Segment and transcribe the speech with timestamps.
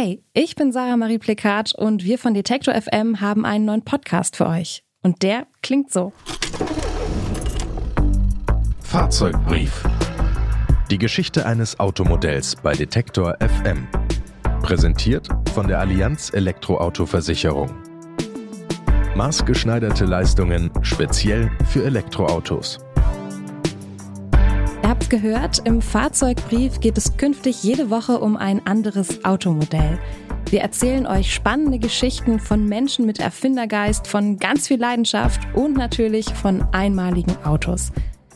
[0.00, 4.36] Hey, ich bin Sarah Marie Plikat und wir von Detektor FM haben einen neuen Podcast
[4.36, 4.84] für euch.
[5.02, 6.12] Und der klingt so.
[8.78, 9.82] Fahrzeugbrief.
[10.88, 13.88] Die Geschichte eines Automodells bei Detektor FM.
[14.62, 17.74] Präsentiert von der Allianz Elektroauto-Versicherung.
[19.16, 22.78] Maßgeschneiderte Leistungen speziell für Elektroautos.
[25.08, 29.98] Gehört, im Fahrzeugbrief geht es künftig jede Woche um ein anderes Automodell.
[30.50, 36.26] Wir erzählen euch spannende Geschichten von Menschen mit Erfindergeist, von ganz viel Leidenschaft und natürlich
[36.34, 37.90] von einmaligen Autos.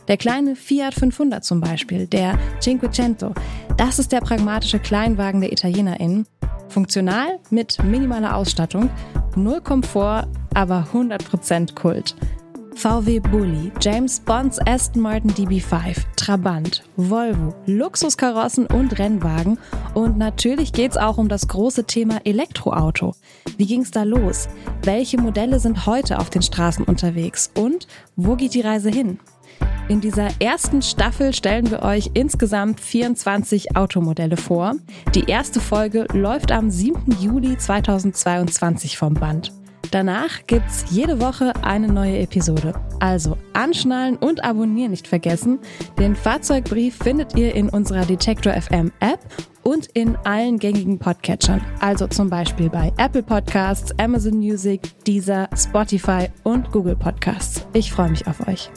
[0.08, 3.34] Der kleine Fiat 500 zum Beispiel, der Cinquecento,
[3.76, 6.26] das ist der pragmatische Kleinwagen der ItalienerInnen.
[6.70, 8.88] Funktional, mit minimaler Ausstattung,
[9.36, 12.16] null Komfort, aber 100% Kult.
[12.74, 19.58] VW Bulli, James Bonds Aston Martin DB5, Trabant, Volvo, Luxuskarossen und Rennwagen.
[19.94, 23.14] Und natürlich geht's auch um das große Thema Elektroauto.
[23.56, 24.48] Wie ging's da los?
[24.82, 27.50] Welche Modelle sind heute auf den Straßen unterwegs?
[27.54, 29.18] Und wo geht die Reise hin?
[29.88, 34.74] In dieser ersten Staffel stellen wir euch insgesamt 24 Automodelle vor.
[35.14, 37.16] Die erste Folge läuft am 7.
[37.20, 39.52] Juli 2022 vom Band.
[39.90, 42.72] Danach gibt's jede Woche eine neue Episode.
[43.00, 45.58] Also anschnallen und abonnieren nicht vergessen.
[45.98, 49.20] Den Fahrzeugbrief findet ihr in unserer Detektor FM App
[49.62, 51.60] und in allen gängigen Podcatchern.
[51.80, 57.66] Also zum Beispiel bei Apple Podcasts, Amazon Music, Deezer, Spotify und Google Podcasts.
[57.72, 58.70] Ich freue mich auf euch.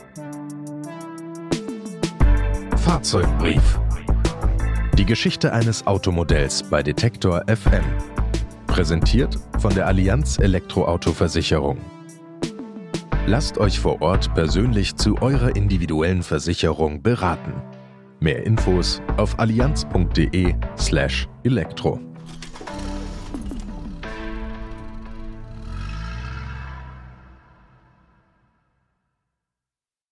[2.77, 3.79] Fahrzeugbrief.
[4.97, 8.14] Die Geschichte eines Automodells bei Detektor FM.
[8.75, 11.77] Präsentiert von der Allianz Elektroauto-Versicherung.
[13.25, 17.53] Lasst euch vor Ort persönlich zu eurer individuellen Versicherung beraten.
[18.19, 22.01] Mehr Infos auf allianz.de/elektro.